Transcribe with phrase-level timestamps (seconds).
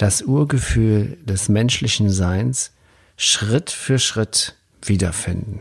[0.00, 2.72] das Urgefühl des menschlichen Seins
[3.18, 5.60] Schritt für Schritt wiederfinden.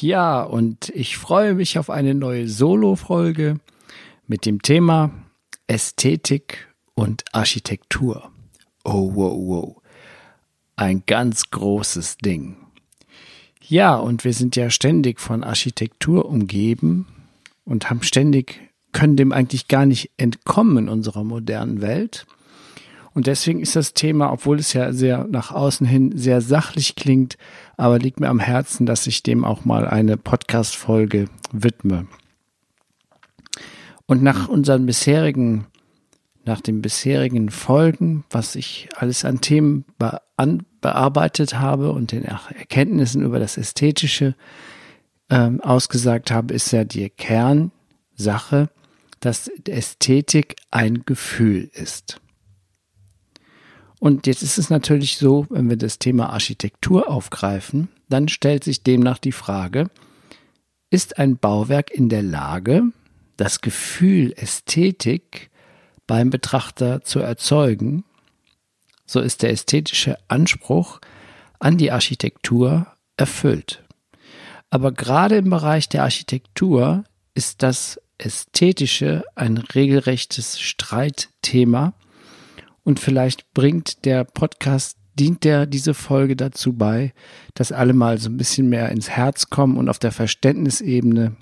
[0.00, 3.58] Ja, und ich freue mich auf eine neue Solo-Folge
[4.28, 5.10] mit dem Thema
[5.66, 8.30] Ästhetik und Architektur.
[8.84, 9.82] Oh, wow, wow.
[10.76, 12.56] Ein ganz großes Ding.
[13.66, 17.08] Ja, und wir sind ja ständig von Architektur umgeben
[17.64, 18.60] und haben ständig,
[18.92, 22.24] können dem eigentlich gar nicht entkommen in unserer modernen Welt.
[23.16, 27.38] Und deswegen ist das Thema, obwohl es ja sehr nach außen hin sehr sachlich klingt,
[27.78, 32.08] aber liegt mir am Herzen, dass ich dem auch mal eine Podcast-Folge widme.
[34.04, 35.64] Und nach unseren bisherigen,
[36.44, 42.22] nach den bisherigen Folgen, was ich alles an Themen be an, bearbeitet habe und den
[42.22, 44.34] Erkenntnissen über das Ästhetische
[45.30, 48.68] ähm, ausgesagt habe, ist ja die Kernsache,
[49.20, 52.20] dass Ästhetik ein Gefühl ist.
[54.06, 58.84] Und jetzt ist es natürlich so, wenn wir das Thema Architektur aufgreifen, dann stellt sich
[58.84, 59.90] demnach die Frage,
[60.90, 62.84] ist ein Bauwerk in der Lage,
[63.36, 65.50] das Gefühl Ästhetik
[66.06, 68.04] beim Betrachter zu erzeugen,
[69.06, 71.00] so ist der ästhetische Anspruch
[71.58, 73.82] an die Architektur erfüllt.
[74.70, 77.02] Aber gerade im Bereich der Architektur
[77.34, 81.92] ist das Ästhetische ein regelrechtes Streitthema,
[82.86, 87.12] und vielleicht bringt der Podcast, dient der diese Folge dazu bei,
[87.54, 91.34] dass alle mal so ein bisschen mehr ins Herz kommen und auf der Verständnisebene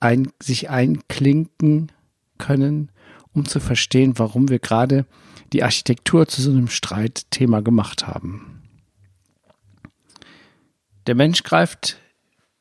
[0.00, 1.92] ein, sich einklinken
[2.36, 2.90] können,
[3.32, 5.06] um zu verstehen, warum wir gerade
[5.54, 8.62] die Architektur zu so einem Streitthema gemacht haben.
[11.06, 11.96] Der Mensch greift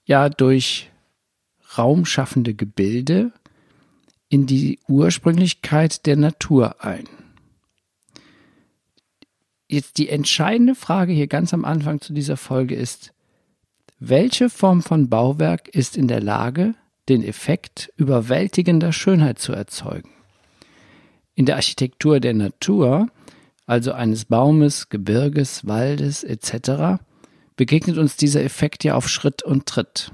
[0.06, 0.90] ja durch
[1.78, 3.34] raumschaffende Gebilde
[4.30, 7.10] in die Ursprünglichkeit der Natur ein
[9.68, 13.14] jetzt die entscheidende Frage hier ganz am Anfang zu dieser Folge ist,
[14.00, 16.76] welche Form von Bauwerk ist in der Lage,
[17.08, 20.10] den Effekt überwältigender Schönheit zu erzeugen?
[21.34, 23.08] In der Architektur der Natur,
[23.66, 27.02] also eines Baumes, Gebirges, Waldes etc.,
[27.56, 30.12] begegnet uns dieser Effekt ja auf Schritt und Tritt.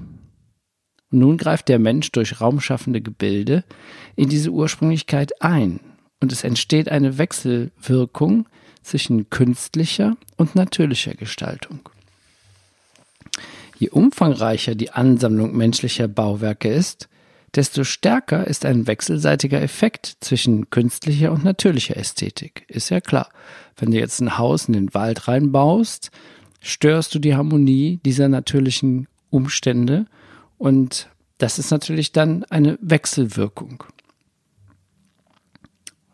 [1.10, 3.64] Und nun greift der Mensch durch raumschaffende Gebilde
[4.16, 5.80] in diese Ursprünglichkeit ein
[6.20, 8.46] und es entsteht eine Wechselwirkung,
[8.82, 11.80] zwischen künstlicher und natürlicher Gestaltung.
[13.78, 17.08] Je umfangreicher die Ansammlung menschlicher Bauwerke ist,
[17.54, 22.64] desto stärker ist ein wechselseitiger Effekt zwischen künstlicher und natürlicher Ästhetik.
[22.68, 23.28] Ist ja klar.
[23.76, 26.10] Wenn du jetzt ein Haus in den Wald reinbaust,
[26.60, 30.06] störst du die Harmonie dieser natürlichen Umstände
[30.58, 33.82] und das ist natürlich dann eine Wechselwirkung.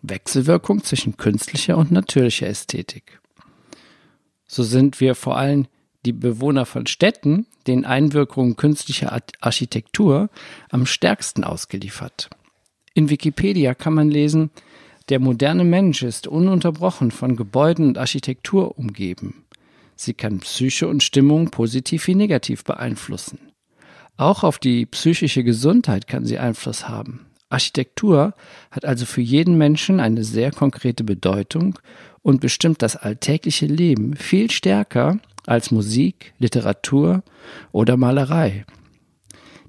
[0.09, 3.21] Wechselwirkung zwischen künstlicher und natürlicher Ästhetik.
[4.47, 5.67] So sind wir vor allem
[6.07, 10.31] die Bewohner von Städten den Einwirkungen künstlicher Architektur
[10.71, 12.31] am stärksten ausgeliefert.
[12.95, 14.51] In Wikipedia kann man lesen,
[15.09, 19.45] der moderne Mensch ist ununterbrochen von Gebäuden und Architektur umgeben.
[19.97, 23.39] Sie kann Psyche und Stimmung positiv wie negativ beeinflussen.
[24.17, 27.28] Auch auf die psychische Gesundheit kann sie Einfluss haben.
[27.51, 28.35] Architektur
[28.71, 31.79] hat also für jeden Menschen eine sehr konkrete Bedeutung
[32.23, 37.23] und bestimmt das alltägliche Leben viel stärker als Musik, Literatur
[37.73, 38.67] oder Malerei.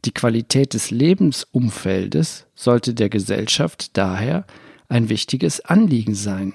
[0.06, 4.46] Die Qualität des Lebensumfeldes sollte der Gesellschaft daher
[4.88, 6.54] ein wichtiges Anliegen sein.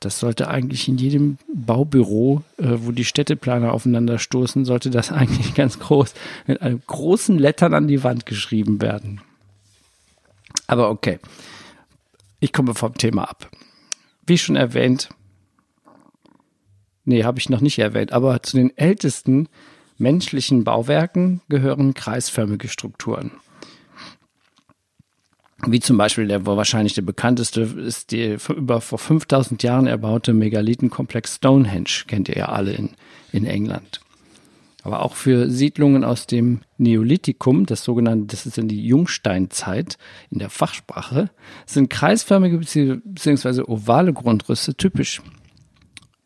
[0.00, 5.54] Das sollte eigentlich in jedem Baubüro, äh, wo die Städteplaner aufeinander stoßen, sollte das eigentlich
[5.54, 6.14] ganz groß
[6.46, 9.20] mit einem großen Lettern an die Wand geschrieben werden.
[10.66, 11.18] Aber okay,
[12.40, 13.50] ich komme vom Thema ab.
[14.26, 15.08] Wie schon erwähnt,
[17.04, 19.48] nee, habe ich noch nicht erwähnt, aber zu den ältesten
[19.98, 23.30] menschlichen Bauwerken gehören kreisförmige Strukturen.
[25.66, 31.36] Wie zum Beispiel der wahrscheinlich der bekannteste ist der über vor 5000 Jahren erbaute Megalithenkomplex
[31.36, 32.90] Stonehenge, kennt ihr ja alle in,
[33.32, 34.00] in England
[34.86, 39.98] aber auch für Siedlungen aus dem Neolithikum, das sogenannte, das ist in die Jungsteinzeit
[40.30, 41.28] in der Fachsprache,
[41.66, 43.62] sind kreisförmige bzw.
[43.62, 45.22] ovale Grundrisse typisch.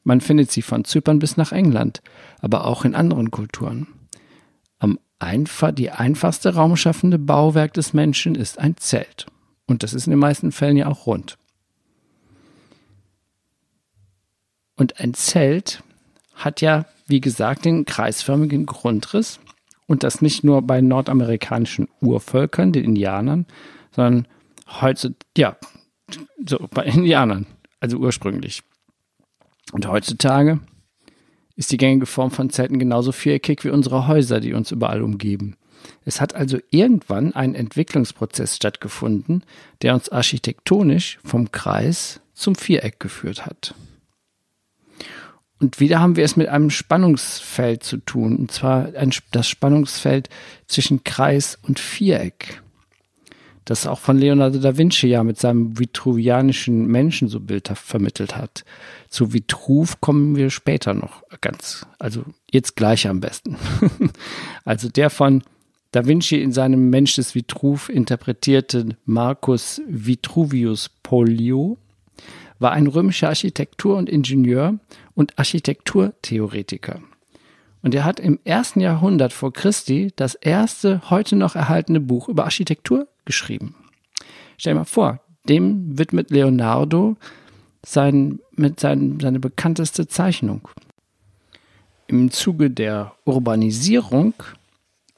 [0.05, 2.03] Man findet sie von Zypern bis nach England,
[2.43, 3.87] aber auch in anderen Kulturen.
[4.79, 9.25] Am einfach, die einfachste raumschaffende Bauwerk des Menschen ist ein Zelt.
[9.67, 11.39] Und das ist in den meisten Fällen ja auch rund.
[14.77, 15.83] Und ein Zelt
[16.35, 19.41] hat ja, wie gesagt, den kreisförmigen Grundriss.
[19.87, 23.47] Und das nicht nur bei nordamerikanischen Urvölkern, den Indianern,
[23.91, 24.29] sondern
[24.81, 25.57] heute, ja,
[26.47, 27.47] so bei Indianern,
[27.81, 28.63] also ursprünglich.
[29.73, 30.61] Und heutzutage
[31.57, 35.57] ist die gängige Form von Zelten genauso viereckig wie unsere Häuser, die uns überall umgeben.
[36.05, 39.45] Es hat also irgendwann ein Entwicklungsprozess stattgefunden,
[39.83, 43.75] der uns architektonisch vom Kreis zum Viereck geführt hat.
[45.61, 50.31] Und wieder haben wir es mit einem Spannungsfeld zu tun, und zwar ein, das Spannungsfeld
[50.67, 52.63] zwischen Kreis und Viereck.
[53.67, 58.65] Das auch von Leonardo da Vinci ja mit seinem vitruvianischen Menschen so bildhaft vermittelt hat.
[59.11, 63.57] Zu Vitruv kommen wir später noch ganz, also jetzt gleich am besten.
[64.65, 65.43] also der von
[65.93, 71.77] Da Vinci in seinem Mensch des Vitruv interpretierte Marcus Vitruvius Polio
[72.61, 74.79] war ein römischer Architektur- und Ingenieur
[75.15, 77.01] und Architekturtheoretiker.
[77.83, 82.45] Und er hat im ersten Jahrhundert vor Christi das erste heute noch erhaltene Buch über
[82.45, 83.75] Architektur geschrieben.
[84.59, 87.17] Stell dir mal vor, dem widmet Leonardo
[87.85, 90.69] sein, mit sein, seine bekannteste Zeichnung.
[92.07, 94.35] Im Zuge der Urbanisierung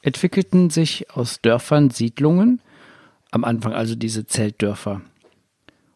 [0.02, 2.60] entwickelten sich aus Dörfern Siedlungen,
[3.32, 5.00] am Anfang also diese Zeltdörfer.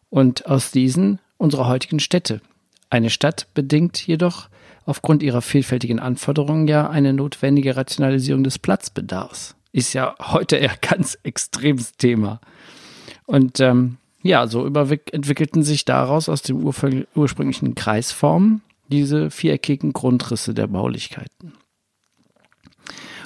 [0.09, 2.41] Und aus diesen unsere heutigen Städte.
[2.89, 4.49] Eine Stadt bedingt jedoch
[4.85, 9.55] aufgrund ihrer vielfältigen Anforderungen ja eine notwendige Rationalisierung des Platzbedarfs.
[9.71, 12.39] Ist ja heute eher ganz extremes Thema.
[13.25, 20.67] Und ähm, ja, so entwickelten sich daraus aus dem ursprünglichen Kreisformen diese viereckigen Grundrisse der
[20.67, 21.53] Baulichkeiten.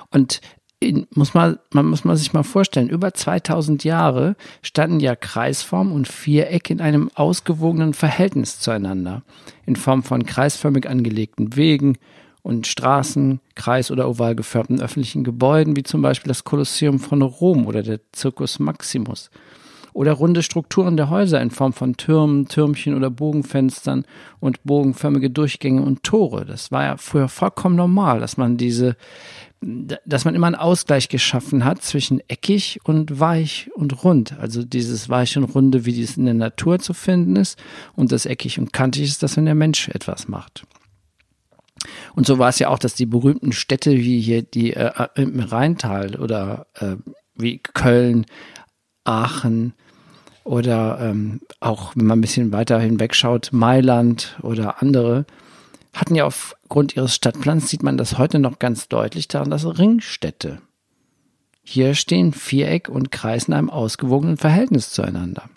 [0.09, 0.41] Und
[0.81, 5.91] in, muss man, man muss man sich mal vorstellen, über 2000 Jahre standen ja Kreisform
[5.91, 9.21] und Viereck in einem ausgewogenen Verhältnis zueinander,
[9.67, 11.97] in Form von kreisförmig angelegten Wegen
[12.41, 17.67] und Straßen, kreis- oder oval gefärbten öffentlichen Gebäuden, wie zum Beispiel das Kolosseum von Rom
[17.67, 19.29] oder der Circus Maximus.
[19.93, 24.05] Oder runde Strukturen der Häuser in Form von Türmen, Türmchen oder Bogenfenstern
[24.39, 26.45] und bogenförmige Durchgänge und Tore.
[26.45, 28.95] Das war ja früher vollkommen normal, dass man diese
[29.61, 34.37] dass man immer einen Ausgleich geschaffen hat zwischen eckig und weich und rund.
[34.39, 37.59] Also dieses weich und runde, wie dies in der Natur zu finden ist,
[37.95, 40.63] und das eckig und kantig ist, dass wenn der Mensch etwas macht.
[42.15, 45.39] Und so war es ja auch, dass die berühmten Städte wie hier die äh, im
[45.39, 46.95] Rheintal oder äh,
[47.35, 48.25] wie Köln,
[49.03, 49.73] Aachen
[50.43, 55.25] oder ähm, auch, wenn man ein bisschen weiter hinwegschaut, Mailand oder andere,
[55.93, 60.61] hatten ja aufgrund ihres Stadtplans, sieht man das heute noch ganz deutlich daran, dass Ringstädte.
[61.63, 65.49] Hier stehen Viereck und Kreis in einem ausgewogenen Verhältnis zueinander.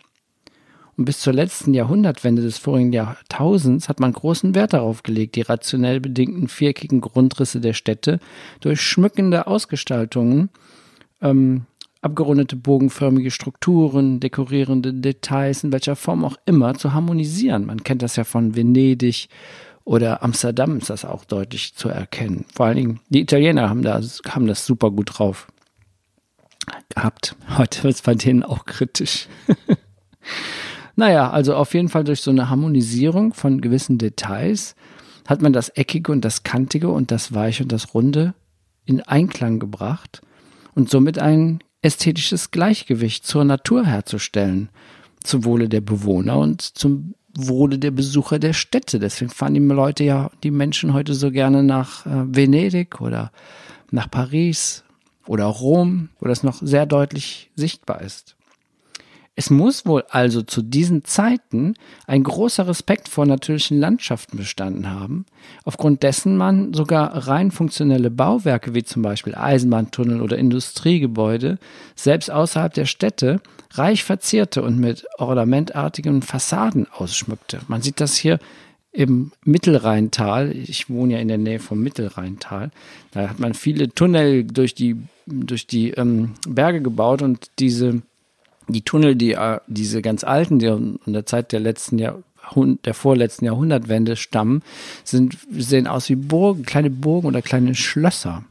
[0.97, 5.43] Und bis zur letzten Jahrhundertwende des vorigen Jahrtausends hat man großen Wert darauf gelegt, die
[5.43, 8.21] rationell bedingten viereckigen Grundrisse der Städte
[8.61, 10.51] durch schmückende Ausgestaltungen,
[11.21, 11.63] ähm,
[12.01, 17.67] abgerundete bogenförmige Strukturen, dekorierende Details in welcher Form auch immer zu harmonisieren.
[17.67, 19.29] Man kennt das ja von Venedig
[19.85, 22.47] oder Amsterdam ist das auch deutlich zu erkennen.
[22.55, 25.47] Vor allen Dingen, die Italiener haben das, haben das super gut drauf
[26.95, 27.37] gehabt.
[27.59, 29.29] Heute wird es bei denen auch kritisch.
[30.97, 34.75] naja, also auf jeden Fall durch so eine Harmonisierung von gewissen Details
[35.27, 38.35] hat man das Eckige und das Kantige und das Weiche und das Runde
[38.85, 40.23] in Einklang gebracht
[40.75, 44.71] und somit ein ästhetisches Gleichgewicht zur Natur herzustellen,
[45.23, 48.99] zum Wohle der Bewohner und zum Wohle der Besucher der Städte.
[48.99, 53.33] Deswegen fahren die Leute ja, die Menschen heute so gerne nach äh, Venedig oder
[53.91, 54.85] nach Paris
[55.27, 58.37] oder Rom, wo das noch sehr deutlich sichtbar ist.
[59.37, 61.75] Es muss wohl also zu diesen Zeiten
[62.07, 65.27] ein großer Respekt vor natürlichen Landschaften bestanden haben,
[65.65, 71.59] aufgrund dessen man sogar rein funktionelle Bauwerke wie zum Beispiel Eisenbahntunnel oder Industriegebäude
[71.97, 73.41] selbst außerhalb der Städte
[73.75, 77.61] reich verzierte und mit ornamentartigen Fassaden ausschmückte.
[77.69, 78.39] Man sieht das hier
[78.93, 80.53] im Mittelrheintal.
[80.53, 82.71] Ich wohne ja in der Nähe vom Mittelrheintal.
[83.13, 88.03] Da hat man viele Tunnel durch die, durch die ähm, Berge gebaut und diese
[88.69, 92.23] die Tunnel, die äh, diese ganz alten, die in der Zeit der letzten Jahr
[92.85, 94.63] der vorletzten Jahrhundertwende stammen,
[95.03, 98.45] sind, sehen aus wie Burgen, kleine Burgen oder kleine Schlösser.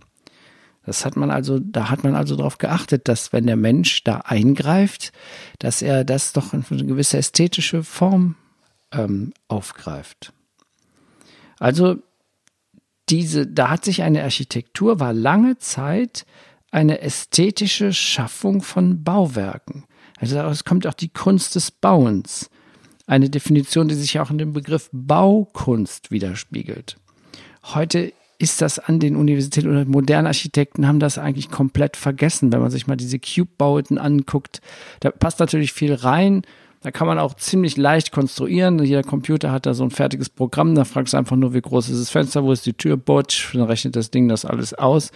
[0.85, 4.17] Das hat man also, da hat man also darauf geachtet, dass wenn der Mensch da
[4.17, 5.11] eingreift,
[5.59, 8.35] dass er das doch in eine gewisse ästhetische Form
[8.91, 10.33] ähm, aufgreift.
[11.59, 11.97] Also
[13.09, 16.25] diese, da hat sich eine Architektur, war lange Zeit
[16.71, 19.85] eine ästhetische Schaffung von Bauwerken.
[20.17, 22.49] Also daraus kommt auch die Kunst des Bauens.
[23.05, 26.97] Eine Definition, die sich auch in dem Begriff Baukunst widerspiegelt.
[27.63, 32.61] Heute ist das an den Universitäten oder moderne Architekten haben das eigentlich komplett vergessen, wenn
[32.61, 34.61] man sich mal diese Cube-Bauten anguckt.
[34.99, 36.43] Da passt natürlich viel rein.
[36.81, 38.83] Da kann man auch ziemlich leicht konstruieren.
[38.83, 40.75] Jeder Computer hat da so ein fertiges Programm.
[40.75, 43.53] Da fragst du einfach nur, wie groß ist das Fenster, wo ist die Tür, butsch.
[43.53, 45.11] Dann rechnet das Ding das alles aus.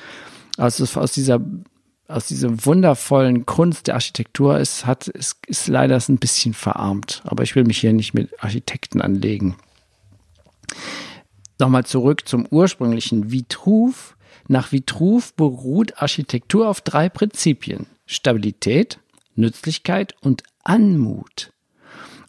[0.57, 1.41] Also aus dieser
[2.07, 7.21] aus dieser wundervollen Kunst der Architektur ist, hat, ist, ist leider ein bisschen verarmt.
[7.25, 9.57] Aber ich will mich hier nicht mit Architekten anlegen.
[11.59, 14.15] Nochmal zurück zum ursprünglichen Vitruv.
[14.47, 17.87] Nach Vitruv beruht Architektur auf drei Prinzipien.
[18.05, 18.99] Stabilität,
[19.35, 21.51] Nützlichkeit und Anmut.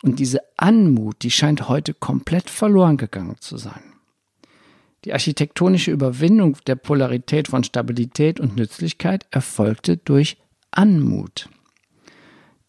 [0.03, 3.83] Und diese Anmut, die scheint heute komplett verloren gegangen zu sein.
[5.05, 10.39] Die architektonische Überwindung der Polarität von Stabilität und Nützlichkeit erfolgte durch
[10.71, 11.49] Anmut.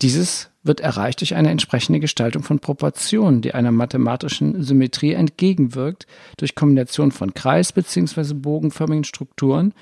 [0.02, 6.56] Dieses wird erreicht durch eine entsprechende Gestaltung von Proportionen, die einer mathematischen Symmetrie entgegenwirkt, durch
[6.56, 8.34] Kombination von kreis- bzw.
[8.34, 9.74] bogenförmigen Strukturen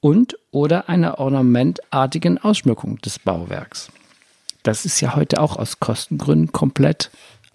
[0.00, 3.90] und oder einer ornamentartigen Ausschmückung des Bauwerks.
[4.64, 7.10] Das ist ja heute auch aus Kostengründen komplett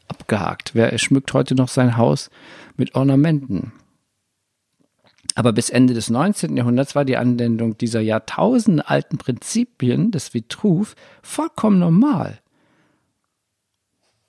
[0.07, 0.71] abgehakt.
[0.73, 2.29] Wer schmückt heute noch sein Haus
[2.77, 3.73] mit Ornamenten?
[5.37, 6.57] Aber bis Ende des 19.
[6.57, 12.39] Jahrhunderts war die Anwendung dieser jahrtausendealten Prinzipien des Vitruv vollkommen normal.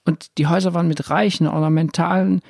[0.04, 2.42] Und die Häuser waren mit reichen ornamentalen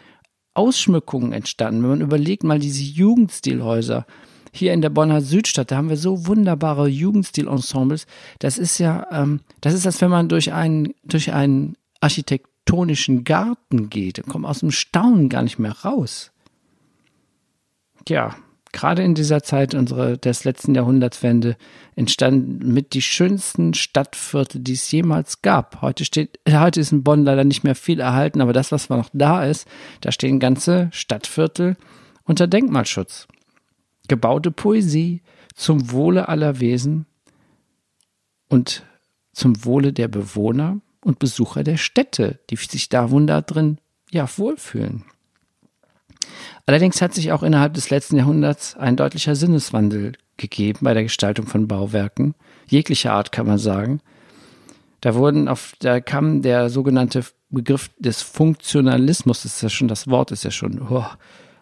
[0.55, 1.83] Ausschmückungen entstanden.
[1.83, 4.07] Wenn man überlegt mal diese Jugendstilhäuser
[4.51, 8.09] hier in der Bonner Südstadt, da haben wir so wunderbare Jugendstilensembles.
[8.41, 13.89] Das ist ja, ähm, das ist, als wenn man durch einen, durch einen architektonischen Garten
[13.89, 14.19] geht.
[14.19, 16.33] Da kommt aus dem Staunen gar nicht mehr raus.
[18.09, 18.35] Ja,
[18.73, 21.57] gerade in dieser Zeit unserer, des letzten Jahrhundertswende
[21.97, 25.83] entstanden mit die schönsten Stadtviertel, die es jemals gab.
[25.83, 29.11] Heute steht, heute ist in Bonn leider nicht mehr viel erhalten, aber das, was noch
[29.13, 29.67] da ist,
[30.01, 31.77] da stehen ganze Stadtviertel
[32.25, 33.27] unter Denkmalschutz.
[34.09, 35.23] Gebaute Poesie
[35.55, 37.07] zum Wohle aller Wesen
[38.49, 38.85] und
[39.33, 43.79] zum Wohle der Bewohner und Besucher der Städte, die sich da wunder drin
[44.11, 45.05] ja wohlfühlen.
[46.69, 51.47] Allerdings hat sich auch innerhalb des letzten Jahrhunderts ein deutlicher Sinneswandel gegeben bei der Gestaltung
[51.47, 52.35] von Bauwerken,
[52.67, 54.03] jeglicher Art kann man sagen.
[55.01, 60.09] Da wurden auf, da kam der sogenannte Begriff des Funktionalismus, das ist ja schon, das
[60.09, 61.07] Wort ist ja schon, oh,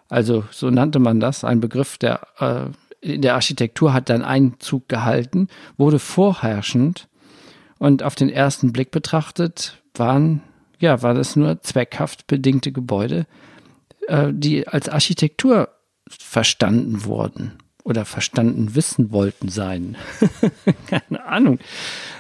[0.09, 2.65] also so nannte man das, ein Begriff, der äh,
[3.01, 5.47] in der Architektur hat dann Einzug gehalten,
[5.77, 7.07] wurde vorherrschend
[7.79, 10.43] und auf den ersten Blick betrachtet waren,
[10.81, 13.27] ja, war das nur zweckhaft bedingte Gebäude,
[14.09, 15.69] äh, die als Architektur
[16.09, 17.53] verstanden wurden
[17.85, 19.97] oder verstanden wissen wollten sein.
[20.89, 21.59] Keine Ahnung.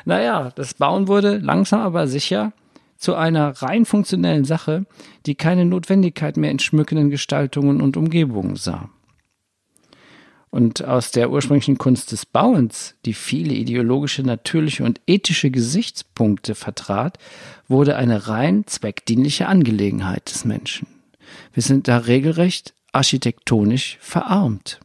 [0.05, 2.53] Naja, das Bauen wurde langsam aber sicher
[2.97, 4.87] zu einer rein funktionellen Sache,
[5.27, 8.89] die keine Notwendigkeit mehr in schmückenden Gestaltungen und Umgebungen sah.
[10.51, 17.19] Und aus der ursprünglichen Kunst des Bauens, die viele ideologische, natürliche und ethische Gesichtspunkte vertrat,
[17.69, 20.87] wurde eine rein zweckdienliche Angelegenheit des Menschen.
[21.53, 24.81] Wir sind da regelrecht architektonisch verarmt.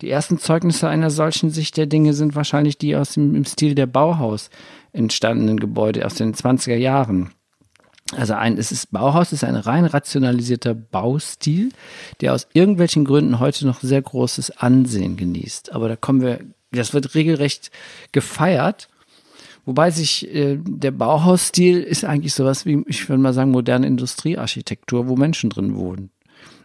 [0.00, 3.74] Die ersten Zeugnisse einer solchen Sicht der Dinge sind wahrscheinlich die aus dem im Stil
[3.74, 4.48] der Bauhaus
[4.92, 7.30] entstandenen Gebäude aus den 20er Jahren.
[8.16, 11.70] Also ein, es ist Bauhaus ist ein rein rationalisierter Baustil,
[12.20, 15.72] der aus irgendwelchen Gründen heute noch sehr großes Ansehen genießt.
[15.72, 16.40] Aber da kommen wir,
[16.72, 17.70] das wird regelrecht
[18.12, 18.88] gefeiert
[19.70, 25.06] Wobei sich äh, der Bauhausstil ist eigentlich sowas wie, ich würde mal sagen, moderne Industriearchitektur,
[25.06, 26.10] wo Menschen drin wohnen.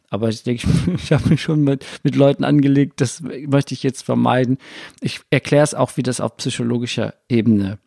[0.10, 4.02] Aber ich denke, ich habe mich schon mit, mit Leuten angelegt, das möchte ich jetzt
[4.02, 4.58] vermeiden.
[5.02, 7.78] Ich erkläre es auch, wie das auf psychologischer Ebene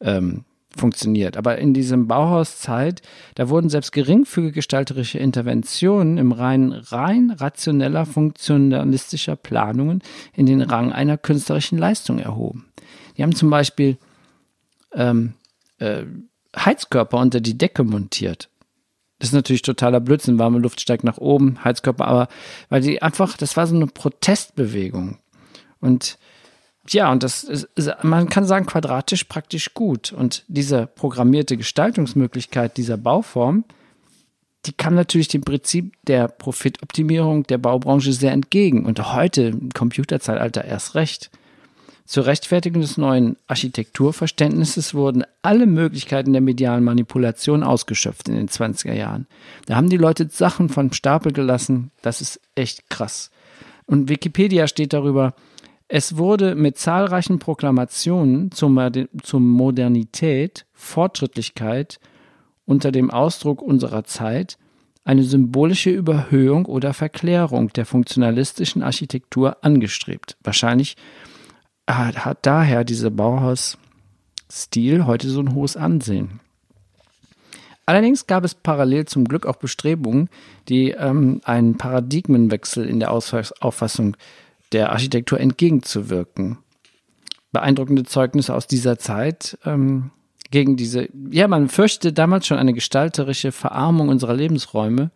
[0.00, 1.36] ähm, funktioniert.
[1.36, 3.02] Aber in diesem Bauhauszeit,
[3.34, 10.02] da wurden selbst geringfügige gestalterische Interventionen im rein, rein rationeller, funktionalistischer Planungen
[10.34, 12.64] in den Rang einer künstlerischen Leistung erhoben.
[13.18, 13.98] Die haben zum Beispiel
[14.94, 15.34] ähm,
[15.78, 16.04] äh,
[16.56, 18.48] Heizkörper unter die Decke montiert.
[19.18, 22.28] Das ist natürlich totaler Blödsinn, warme Luft steigt nach oben, Heizkörper, aber
[22.68, 25.18] weil die einfach, das war so eine Protestbewegung.
[25.80, 26.18] Und
[26.88, 27.68] ja, und das ist,
[28.02, 30.12] man kann sagen, quadratisch praktisch gut.
[30.12, 33.64] Und diese programmierte Gestaltungsmöglichkeit dieser Bauform,
[34.66, 38.84] die kam natürlich dem Prinzip der Profitoptimierung der Baubranche sehr entgegen.
[38.84, 41.30] Und heute im Computerzeitalter erst recht.
[42.12, 48.92] Zur Rechtfertigung des neuen Architekturverständnisses wurden alle Möglichkeiten der medialen Manipulation ausgeschöpft in den 20er
[48.92, 49.26] Jahren.
[49.64, 53.30] Da haben die Leute Sachen vom Stapel gelassen, das ist echt krass.
[53.86, 55.32] Und Wikipedia steht darüber,
[55.88, 61.98] es wurde mit zahlreichen Proklamationen zur, Modernität, Fortschrittlichkeit
[62.66, 64.58] unter dem Ausdruck unserer Zeit
[65.04, 70.36] eine symbolische Überhöhung oder Verklärung der funktionalistischen Architektur angestrebt.
[70.42, 70.96] Wahrscheinlich
[71.96, 76.40] hat daher dieser Bauhausstil heute so ein hohes Ansehen.
[77.84, 80.28] Allerdings gab es parallel zum Glück auch Bestrebungen,
[80.68, 84.16] die ähm, einen Paradigmenwechsel in der Auffassung
[84.72, 86.58] der Architektur entgegenzuwirken.
[87.50, 90.10] Beeindruckende Zeugnisse aus dieser Zeit ähm,
[90.50, 95.10] gegen diese, ja, man fürchtete damals schon eine gestalterische Verarmung unserer Lebensräume,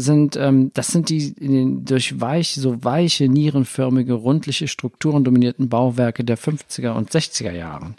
[0.00, 6.24] sind, ähm, das sind die den, durch weich, so weiche, nierenförmige, rundliche Strukturen dominierten Bauwerke
[6.24, 7.96] der 50er und 60er Jahren.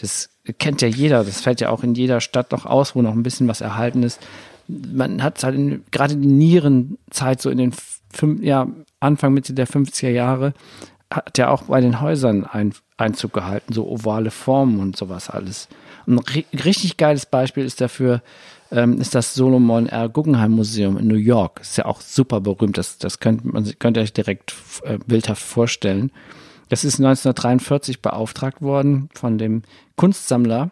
[0.00, 3.12] Das kennt ja jeder, das fällt ja auch in jeder Stadt noch aus, wo noch
[3.12, 4.20] ein bisschen was erhalten ist.
[4.66, 7.72] Man hat halt in, gerade die Nierenzeit so in den
[8.12, 8.66] fünf, ja,
[9.00, 10.54] Anfang, Mitte der 50er Jahre,
[11.10, 15.68] hat ja auch bei den Häusern ein, Einzug gehalten, so ovale Formen und sowas alles.
[16.06, 18.22] Ein richtig geiles Beispiel ist dafür,
[18.74, 20.08] ähm, ist das Solomon R.
[20.08, 21.60] Guggenheim Museum in New York.
[21.60, 22.76] Ist ja auch super berühmt.
[22.76, 26.10] Das, das könnt man könnt ihr euch direkt äh, bildhaft vorstellen.
[26.68, 29.62] Das ist 1943 beauftragt worden von dem
[29.96, 30.70] Kunstsammler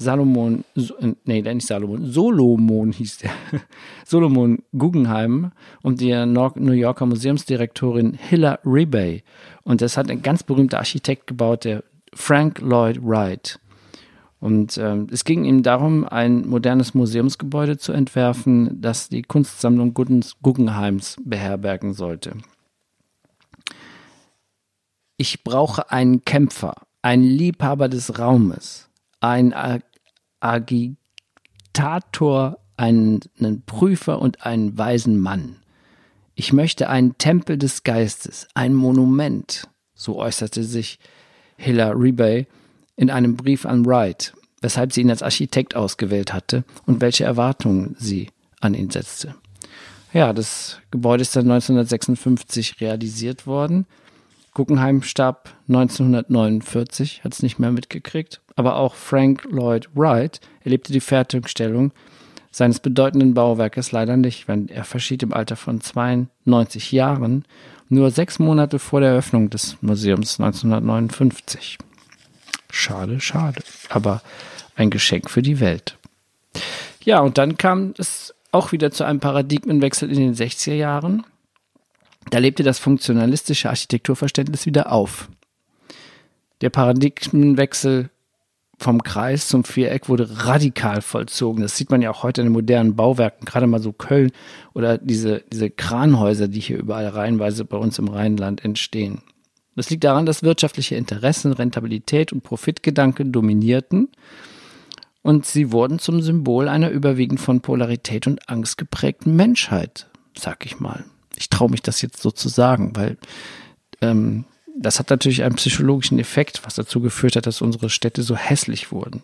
[0.00, 3.30] Salomon, äh, nee, nicht Salomon, Solomon hieß der,
[4.06, 5.52] Solomon Guggenheim
[5.82, 9.22] und die New Yorker Museumsdirektorin Hilla Rebay.
[9.62, 13.60] Und das hat ein ganz berühmter Architekt gebaut, der Frank Lloyd Wright.
[14.40, 21.16] Und ähm, es ging ihm darum, ein modernes Museumsgebäude zu entwerfen, das die Kunstsammlung Guggenheims
[21.22, 22.32] beherbergen sollte.
[25.18, 26.72] Ich brauche einen Kämpfer,
[27.02, 28.88] einen Liebhaber des Raumes,
[29.20, 29.54] einen
[30.40, 30.98] Agitator,
[32.78, 35.56] einen, einen Prüfer und einen weisen Mann.
[36.34, 40.98] Ich möchte einen Tempel des Geistes, ein Monument, so äußerte sich
[41.58, 42.46] Hilla Rebay
[43.00, 47.96] in einem Brief an Wright, weshalb sie ihn als Architekt ausgewählt hatte und welche Erwartungen
[47.98, 48.28] sie
[48.60, 49.34] an ihn setzte.
[50.12, 53.86] Ja, das Gebäude ist dann 1956 realisiert worden.
[54.52, 58.42] Guggenheim starb 1949, hat es nicht mehr mitgekriegt.
[58.54, 61.92] Aber auch Frank Lloyd Wright erlebte die Fertigstellung
[62.50, 67.46] seines bedeutenden Bauwerkes leider nicht, wenn er verschied im Alter von 92 Jahren,
[67.88, 71.78] nur sechs Monate vor der Eröffnung des Museums 1959.
[72.70, 73.62] Schade, schade.
[73.88, 74.22] Aber
[74.76, 75.96] ein Geschenk für die Welt.
[77.04, 81.24] Ja, und dann kam es auch wieder zu einem Paradigmenwechsel in den 60er Jahren.
[82.30, 85.28] Da lebte das funktionalistische Architekturverständnis wieder auf.
[86.60, 88.10] Der Paradigmenwechsel
[88.78, 91.62] vom Kreis zum Viereck wurde radikal vollzogen.
[91.62, 94.32] Das sieht man ja auch heute in den modernen Bauwerken, gerade mal so Köln
[94.72, 99.22] oder diese, diese Kranhäuser, die hier überall reihenweise bei uns im Rheinland entstehen.
[99.76, 104.08] Das liegt daran, dass wirtschaftliche Interessen, Rentabilität und Profitgedanke dominierten
[105.22, 110.80] und sie wurden zum Symbol einer überwiegend von Polarität und Angst geprägten Menschheit, sag ich
[110.80, 111.04] mal.
[111.36, 113.16] Ich traue mich das jetzt so zu sagen, weil
[114.00, 114.44] ähm,
[114.76, 118.92] das hat natürlich einen psychologischen Effekt, was dazu geführt hat, dass unsere Städte so hässlich
[118.92, 119.22] wurden.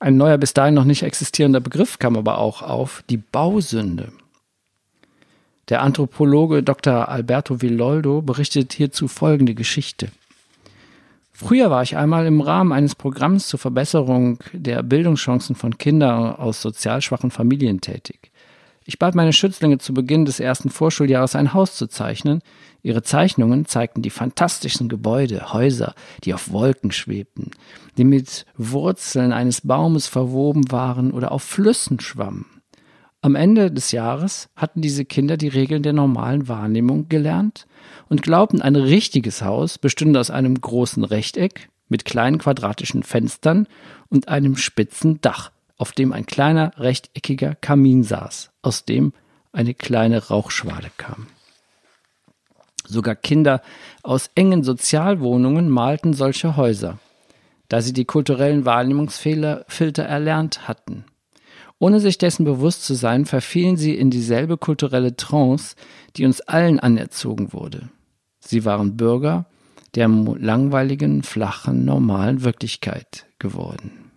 [0.00, 4.12] Ein neuer, bis dahin noch nicht existierender Begriff kam aber auch auf, die Bausünde.
[5.70, 7.08] Der Anthropologe Dr.
[7.08, 10.08] Alberto Villoldo berichtet hierzu folgende Geschichte.
[11.32, 16.62] Früher war ich einmal im Rahmen eines Programms zur Verbesserung der Bildungschancen von Kindern aus
[16.62, 18.30] sozial schwachen Familien tätig.
[18.84, 22.42] Ich bat meine Schützlinge zu Beginn des ersten Vorschuljahres ein Haus zu zeichnen.
[22.82, 27.50] Ihre Zeichnungen zeigten die fantastischen Gebäude, Häuser, die auf Wolken schwebten,
[27.96, 32.44] die mit Wurzeln eines Baumes verwoben waren oder auf Flüssen schwammen.
[33.24, 37.66] Am Ende des Jahres hatten diese Kinder die Regeln der normalen Wahrnehmung gelernt
[38.10, 43.66] und glaubten, ein richtiges Haus bestünde aus einem großen Rechteck mit kleinen quadratischen Fenstern
[44.10, 49.14] und einem spitzen Dach, auf dem ein kleiner rechteckiger Kamin saß, aus dem
[49.52, 51.28] eine kleine Rauchschwade kam.
[52.86, 53.62] Sogar Kinder
[54.02, 56.98] aus engen Sozialwohnungen malten solche Häuser,
[57.70, 61.06] da sie die kulturellen Wahrnehmungsfilter erlernt hatten.
[61.78, 65.74] Ohne sich dessen bewusst zu sein, verfielen sie in dieselbe kulturelle Trance,
[66.16, 67.88] die uns allen anerzogen wurde.
[68.40, 69.46] Sie waren Bürger
[69.94, 74.10] der langweiligen, flachen, normalen Wirklichkeit geworden.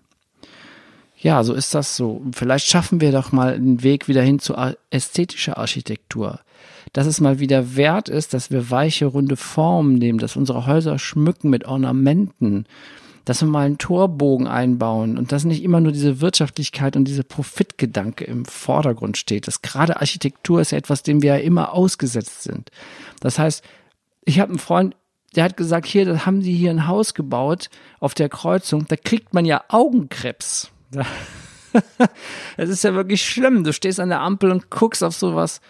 [1.20, 2.22] ja, so ist das so.
[2.32, 4.56] Vielleicht schaffen wir doch mal einen Weg wieder hin zu
[4.90, 6.40] ästhetischer Architektur.
[6.94, 11.00] Dass es mal wieder wert ist, dass wir weiche, runde Formen nehmen, dass unsere Häuser
[11.00, 12.66] schmücken mit Ornamenten,
[13.28, 17.26] dass wir mal einen Torbogen einbauen und dass nicht immer nur diese Wirtschaftlichkeit und diese
[17.26, 19.48] Profitgedanke im Vordergrund steht.
[19.48, 22.72] Das gerade Architektur ist ja etwas, dem wir ja immer ausgesetzt sind.
[23.20, 23.66] Das heißt,
[24.24, 24.96] ich habe einen Freund,
[25.36, 28.96] der hat gesagt, hier, da haben sie hier ein Haus gebaut auf der Kreuzung, da
[28.96, 30.72] kriegt man ja Augenkrebs.
[32.56, 33.64] Es ist ja wirklich schlimm.
[33.64, 35.62] Du stehst an der Ampel und guckst auf sowas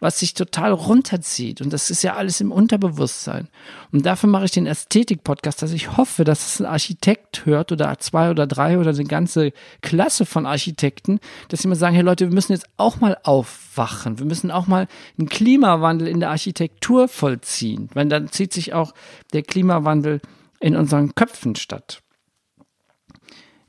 [0.00, 1.60] was sich total runterzieht.
[1.60, 3.48] Und das ist ja alles im Unterbewusstsein.
[3.92, 7.98] Und dafür mache ich den Ästhetik-Podcast, dass ich hoffe, dass es ein Architekt hört oder
[7.98, 12.28] zwei oder drei oder eine ganze Klasse von Architekten, dass sie mal sagen, hey Leute,
[12.28, 14.18] wir müssen jetzt auch mal aufwachen.
[14.18, 14.86] Wir müssen auch mal
[15.18, 17.88] einen Klimawandel in der Architektur vollziehen.
[17.94, 18.92] Weil dann zieht sich auch
[19.32, 20.20] der Klimawandel
[20.60, 22.02] in unseren Köpfen statt.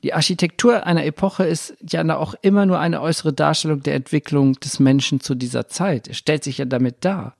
[0.02, 4.78] Die Architektur einer Epoche ist ja auch immer nur eine äußere Darstellung der Entwicklung des
[4.78, 6.06] Menschen zu dieser Zeit.
[6.06, 7.34] Er stellt sich ja damit dar.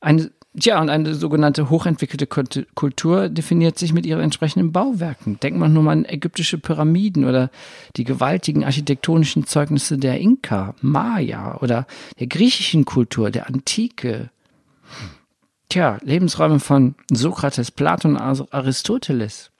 [0.00, 5.40] Eine, ja, und eine sogenannte hochentwickelte Kultur definiert sich mit ihren entsprechenden Bauwerken.
[5.40, 7.50] Denkt man nur mal an ägyptische Pyramiden oder
[7.96, 11.86] die gewaltigen architektonischen Zeugnisse der Inka, Maya oder
[12.20, 14.28] der griechischen Kultur, der Antike.
[15.70, 19.51] Tja, Lebensräume von Sokrates, Platon, Aristoteles.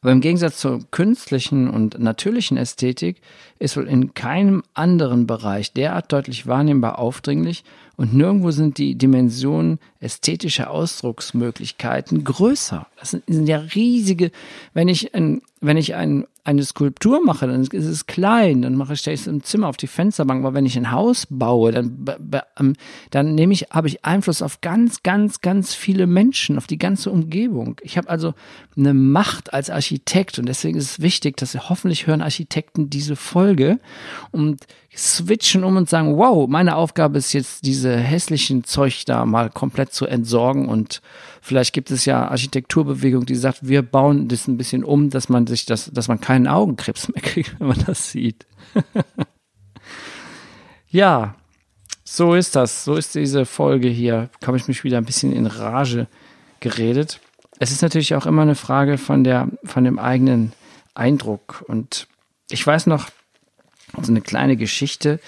[0.00, 3.20] Aber im Gegensatz zur künstlichen und natürlichen Ästhetik
[3.58, 7.64] ist wohl in keinem anderen Bereich derart deutlich wahrnehmbar aufdringlich
[7.96, 12.86] und nirgendwo sind die Dimensionen ästhetischer Ausdrucksmöglichkeiten größer.
[12.96, 14.30] Das sind, sind ja riesige,
[14.72, 18.92] wenn ich ein, wenn ich ein, eine Skulptur mache, dann ist es klein, dann mache
[18.92, 22.06] ich, es im Zimmer auf die Fensterbank, aber wenn ich ein Haus baue, dann,
[23.10, 27.10] dann nehme ich, habe ich Einfluss auf ganz, ganz, ganz viele Menschen, auf die ganze
[27.10, 27.80] Umgebung.
[27.82, 28.34] Ich habe also
[28.76, 33.80] eine Macht als Architekt und deswegen ist es wichtig, dass hoffentlich hören Architekten diese Folge
[34.30, 34.66] und
[34.96, 39.92] switchen um und sagen, wow, meine Aufgabe ist jetzt diese hässlichen Zeug da mal komplett
[39.92, 41.02] zu entsorgen und
[41.40, 45.46] vielleicht gibt es ja Architekturbewegung, die sagt, wir bauen das ein bisschen um, dass man
[45.46, 48.46] sich das, dass man keinen Augenkrebs mehr kriegt, wenn man das sieht.
[50.88, 51.34] ja,
[52.04, 52.84] so ist das.
[52.84, 54.30] So ist diese Folge hier.
[54.46, 56.06] Habe ich mich wieder ein bisschen in Rage
[56.60, 57.20] geredet.
[57.58, 60.52] Es ist natürlich auch immer eine Frage von der, von dem eigenen
[60.94, 61.64] Eindruck.
[61.68, 62.08] Und
[62.50, 63.10] ich weiß noch,
[64.00, 65.20] so eine kleine Geschichte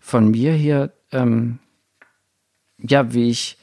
[0.00, 1.58] von mir hier, ähm,
[2.78, 3.57] ja, wie ich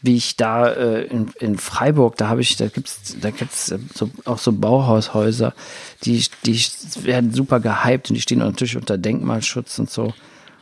[0.00, 3.78] wie ich da äh, in, in Freiburg, da habe ich, da gibt's, da gibt's äh,
[3.94, 5.54] so, auch so Bauhaushäuser,
[6.04, 6.60] die, die
[7.02, 10.14] werden super gehypt und die stehen natürlich unter Denkmalschutz und so.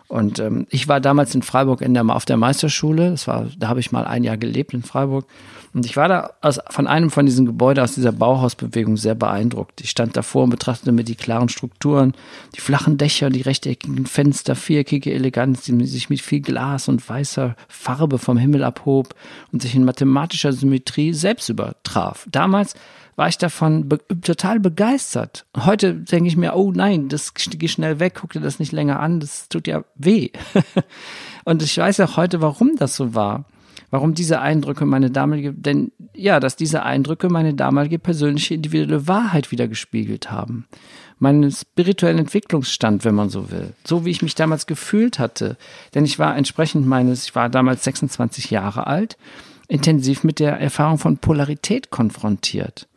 [0.09, 3.11] Und ähm, ich war damals in Freiburg in der, auf der Meisterschule.
[3.11, 5.27] Das war, da habe ich mal ein Jahr gelebt in Freiburg.
[5.75, 9.81] Und ich war da aus, von einem von diesen Gebäuden aus dieser Bauhausbewegung sehr beeindruckt.
[9.83, 12.15] Ich stand davor und betrachtete mir die klaren Strukturen,
[12.55, 17.57] die flachen Dächer, die rechteckigen Fenster, viereckige Eleganz, die sich mit viel Glas und weißer
[17.69, 19.15] Farbe vom Himmel abhob
[19.53, 22.27] und sich in mathematischer Symmetrie selbst übertraf.
[22.31, 22.75] Damals
[23.17, 25.47] war ich davon be total begeistert.
[25.57, 29.01] Heute denke ich mir, oh nein, das geh schnell weg, guck dir das nicht länger
[29.01, 30.31] an, das tut ja weh.
[31.45, 33.47] und ich weiß auch heute, warum das so war.
[33.91, 39.53] Warum diese Eindrücke meine damalige, denn ja, dass diese Eindrücke meine damalige persönliche individuelle Wahrheit
[39.53, 40.67] wieder gespiegelt haben.
[41.19, 43.73] Meinen spirituellen Entwicklungsstand, wenn man so will.
[43.85, 45.57] So wie ich mich damals gefühlt hatte.
[45.95, 49.17] Denn ich war entsprechend meines, ich war damals 26 Jahre alt,
[49.69, 52.89] intensiv mit der Erfahrung von Polarität konfrontiert.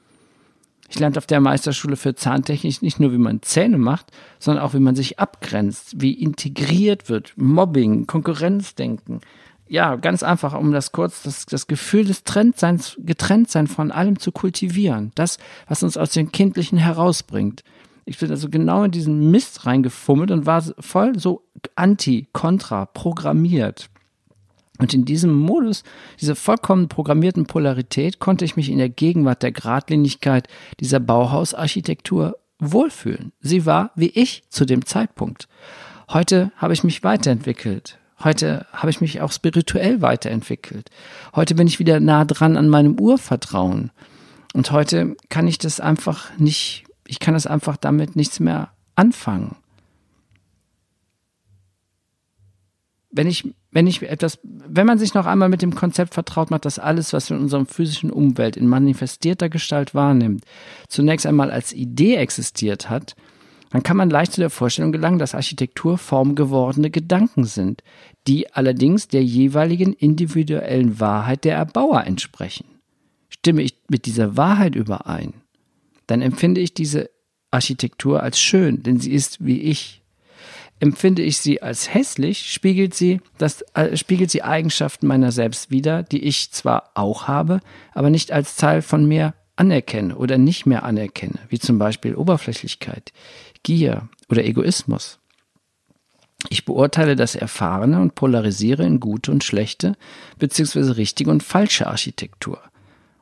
[0.89, 4.07] Ich lernte auf der Meisterschule für Zahntechnik nicht nur, wie man Zähne macht,
[4.39, 9.21] sondern auch, wie man sich abgrenzt, wie integriert wird, Mobbing, Konkurrenzdenken.
[9.67, 14.31] Ja, ganz einfach, um das kurz, das, das Gefühl des Trendseins, Getrenntsein von allem zu
[14.31, 15.11] kultivieren.
[15.13, 17.63] Das, was uns aus dem Kindlichen herausbringt.
[18.05, 21.43] Ich bin also genau in diesen Mist reingefummelt und war voll so
[21.75, 23.91] anti, kontra, programmiert.
[24.79, 25.83] Und in diesem Modus,
[26.19, 30.47] dieser vollkommen programmierten Polarität, konnte ich mich in der Gegenwart der Gradlinigkeit
[30.79, 33.33] dieser Bauhausarchitektur wohlfühlen.
[33.41, 35.47] Sie war wie ich zu dem Zeitpunkt.
[36.09, 37.99] Heute habe ich mich weiterentwickelt.
[38.23, 40.89] Heute habe ich mich auch spirituell weiterentwickelt.
[41.35, 43.91] Heute bin ich wieder nah dran an meinem Urvertrauen.
[44.53, 49.55] Und heute kann ich das einfach nicht, ich kann das einfach damit nichts mehr anfangen.
[53.11, 56.65] Wenn ich, wenn ich etwas, wenn man sich noch einmal mit dem Konzept vertraut macht,
[56.65, 60.43] dass alles, was wir in unserer physischen Umwelt in manifestierter Gestalt wahrnimmt,
[60.87, 63.15] zunächst einmal als Idee existiert hat,
[63.71, 67.83] dann kann man leicht zu der Vorstellung gelangen, dass Architektur formgewordene Gedanken sind,
[68.27, 72.65] die allerdings der jeweiligen individuellen Wahrheit der Erbauer entsprechen.
[73.29, 75.33] Stimme ich mit dieser Wahrheit überein,
[76.07, 77.09] dann empfinde ich diese
[77.51, 80.01] Architektur als schön, denn sie ist wie ich.
[80.79, 86.03] Empfinde ich sie als hässlich, spiegelt sie, das, äh, spiegelt sie Eigenschaften meiner selbst wider,
[86.03, 87.59] die ich zwar auch habe,
[87.93, 93.11] aber nicht als Teil von mir anerkenne oder nicht mehr anerkenne, wie zum Beispiel Oberflächlichkeit,
[93.63, 95.19] Gier oder Egoismus.
[96.47, 99.97] Ich beurteile das Erfahrene und polarisiere in gute und schlechte,
[100.37, 102.59] beziehungsweise richtige und falsche Architektur.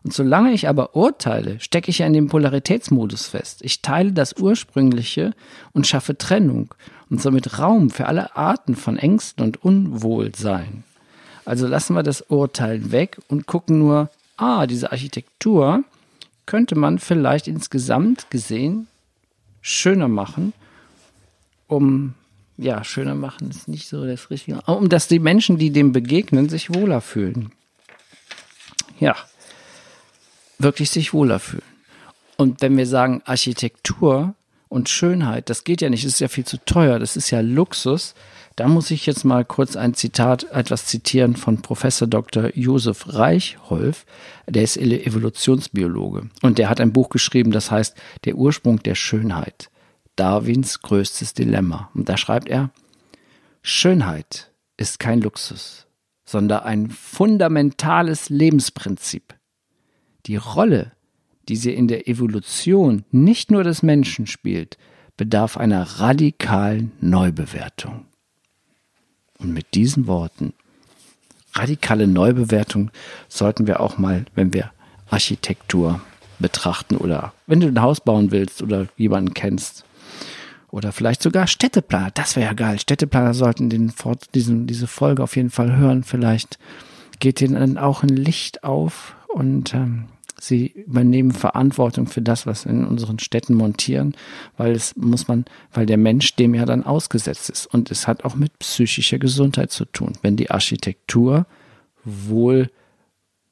[0.04, 3.62] Und solange ich aber urteile, stecke ich ja in dem Polaritätsmodus fest.
[3.63, 5.34] Ich teile das Ursprüngliche
[5.74, 6.76] und schaffe Trennung
[7.10, 10.84] und somit Raum für alle Arten von Ängsten und Unwohlsein.
[11.46, 15.84] Also lassen wir das Urteil weg und gucken nur, ah, diese Architektur
[16.46, 18.88] könnte man vielleicht insgesamt gesehen
[19.62, 20.54] schöner machen,
[21.67, 22.13] um
[22.58, 26.50] ja, schöner machen ist nicht so das Richtige, um dass die Menschen, die dem begegnen,
[26.50, 27.52] sich wohler fühlen.
[29.00, 29.15] Ja,
[30.58, 31.62] wirklich sich wohler fühlen.
[32.36, 34.34] Und wenn wir sagen Architektur
[34.69, 37.41] und Schönheit, das geht ja nicht, das ist ja viel zu teuer, das ist ja
[37.41, 38.13] Luxus.
[38.56, 42.49] Da muss ich jetzt mal kurz ein Zitat, etwas zitieren von Professor Dr.
[42.56, 44.06] Josef Reichholf.
[44.47, 49.69] Der ist Evolutionsbiologe und der hat ein Buch geschrieben, das heißt Der Ursprung der Schönheit.
[50.15, 51.91] Darwins größtes Dilemma.
[51.93, 52.71] Und da schreibt er,
[53.62, 55.88] Schönheit ist kein Luxus,
[56.25, 59.36] sondern ein fundamentales Lebensprinzip.
[60.25, 60.93] Die Rolle,
[61.47, 64.77] die sie in der Evolution nicht nur des Menschen spielt,
[65.15, 68.05] bedarf einer radikalen Neubewertung.
[69.39, 70.53] Und mit diesen Worten,
[71.53, 72.91] radikale Neubewertung,
[73.27, 74.71] sollten wir auch mal, wenn wir
[75.10, 76.01] Architektur
[76.39, 79.86] betrachten oder wenn du ein Haus bauen willst oder jemanden kennst,
[80.69, 82.12] oder vielleicht sogar Städteplaner.
[82.12, 82.79] Das wäre ja geil.
[82.79, 83.93] Städteplaner sollten den,
[84.33, 86.03] diesen, diese Folge auf jeden Fall hören.
[86.03, 86.60] Vielleicht
[87.19, 90.05] geht denen dann auch ein Licht auf und ähm,
[90.39, 94.15] sie übernehmen Verantwortung für das, was in unseren Städten montieren,
[94.56, 97.65] weil es muss man, weil der Mensch dem ja dann ausgesetzt ist.
[97.65, 100.13] Und es hat auch mit psychischer Gesundheit zu tun.
[100.21, 101.45] Wenn die Architektur
[102.04, 102.69] wohl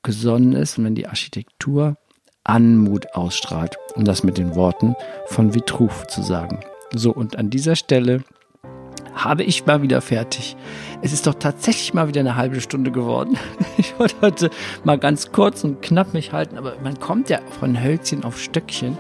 [0.04, 1.98] gesonnen ist und wenn die Architektur
[2.44, 4.96] Anmut ausstrahlt, um das mit den Worten
[5.26, 6.60] von Vitruv zu sagen.
[6.94, 8.24] So, und an dieser Stelle
[9.16, 10.56] habe ich mal wieder fertig.
[11.02, 13.38] Es ist doch tatsächlich mal wieder eine halbe Stunde geworden.
[13.78, 14.50] Ich wollte heute
[14.86, 18.98] mal ganz kurz und knapp mich halten, aber man kommt ja von Hölzchen auf Stöckchen.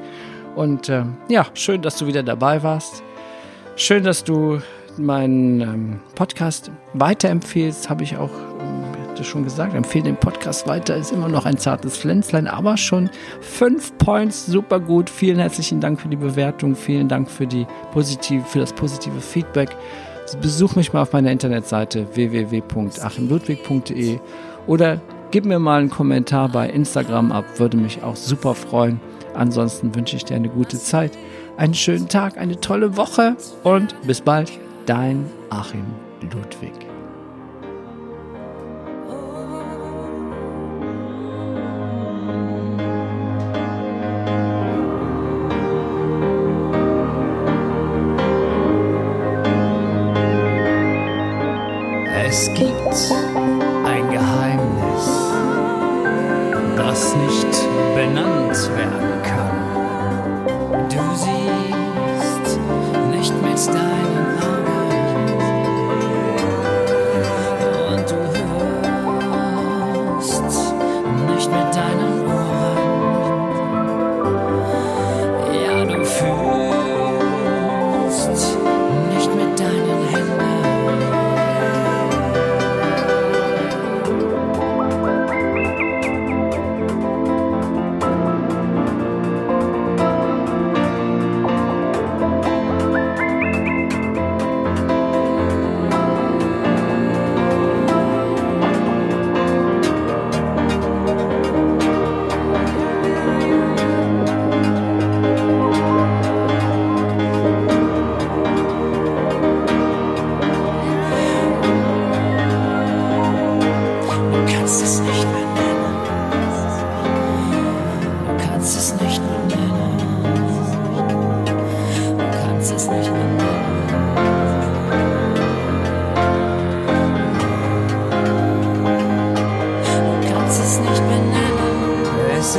[0.56, 3.02] Und äh, ja, schön, dass du wieder dabei warst.
[3.78, 4.60] Schön, dass du
[4.98, 7.90] meinen ähm, Podcast weiterempfehlst.
[7.90, 8.32] Habe ich auch
[9.16, 10.98] hatte schon gesagt, empfehle den Podcast weiter.
[10.98, 15.10] Ist immer noch ein zartes Pflänzlein, aber schon fünf Points, super gut.
[15.10, 19.70] Vielen herzlichen Dank für die Bewertung, vielen Dank für, die positive, für das positive Feedback.
[20.42, 24.20] Besuch mich mal auf meiner Internetseite www.achimludwig.de
[24.68, 25.00] oder
[25.32, 29.00] gib mir mal einen Kommentar bei Instagram ab, würde mich auch super freuen.
[29.34, 31.18] Ansonsten wünsche ich dir eine gute Zeit,
[31.56, 34.52] einen schönen Tag, eine tolle Woche und bis bald,
[34.88, 35.86] dein Achim
[36.22, 36.85] Ludwig.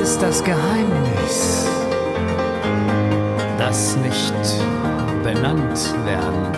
[0.06, 1.66] Ist das Geheimnis,
[3.58, 4.34] das nicht
[5.22, 6.55] benannt werden